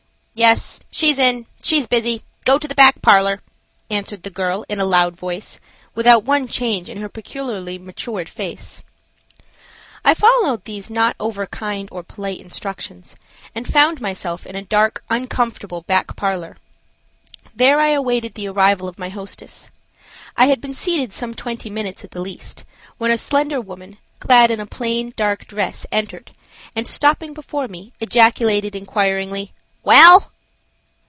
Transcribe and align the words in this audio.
"Yes, 0.33 0.79
she's 0.89 1.19
in; 1.19 1.45
she's 1.61 1.85
busy. 1.85 2.23
Go 2.45 2.57
to 2.57 2.67
the 2.67 2.73
back 2.73 3.03
parlor," 3.03 3.41
answered 3.91 4.23
the 4.23 4.31
girl, 4.31 4.65
in 4.67 4.79
a 4.79 4.85
loud 4.85 5.15
voice, 5.15 5.59
without 5.93 6.23
one 6.23 6.47
change 6.47 6.89
in 6.89 6.97
her 6.97 7.09
peculiarly 7.09 7.77
matured 7.77 8.27
face. 8.27 8.81
I 10.03 10.15
followed 10.15 10.63
these 10.63 10.89
not 10.89 11.15
overkind 11.19 11.89
or 11.91 12.01
polite 12.01 12.39
instructions 12.39 13.15
and 13.53 13.71
found 13.71 14.01
myself 14.01 14.47
in 14.47 14.55
a 14.55 14.63
dark, 14.63 15.03
uncomfortable 15.11 15.81
back 15.81 16.15
parlor. 16.15 16.57
There 17.55 17.79
I 17.79 17.89
awaited 17.89 18.33
the 18.33 18.47
arrival 18.47 18.87
of 18.87 18.97
my 18.97 19.09
hostess. 19.09 19.69
I 20.35 20.47
had 20.47 20.59
been 20.59 20.73
seated 20.73 21.13
some 21.13 21.35
twenty 21.35 21.69
minutes 21.69 22.03
at 22.03 22.11
the 22.11 22.21
least, 22.21 22.63
when 22.97 23.11
a 23.11 23.17
slender 23.17 23.61
woman, 23.61 23.97
clad 24.19 24.49
in 24.49 24.59
a 24.61 24.65
plain, 24.65 25.13
dark 25.15 25.45
dress 25.45 25.85
entered 25.91 26.31
and, 26.75 26.87
stopping 26.87 27.35
before 27.35 27.67
me, 27.67 27.91
ejaculated 27.99 28.75
inquiringly, 28.75 29.51
"Well?" 29.83 30.31